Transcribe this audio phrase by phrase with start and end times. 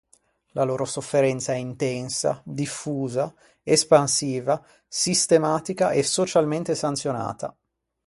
[0.53, 7.55] La loro sofferenza è intensa, diffusa, espansiva, sistematica e socialmente sanzionata.